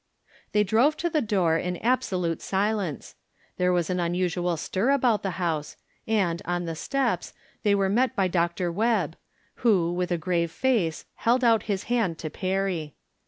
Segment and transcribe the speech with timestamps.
[0.53, 3.13] They drove to the door in absolute silence.
[3.57, 5.77] There was an unusual stir about the house,
[6.07, 8.71] and, on the steps, they were met by Dr.
[8.71, 9.15] Webb,
[9.61, 12.95] who, with a grave face, held out his hand to Perry.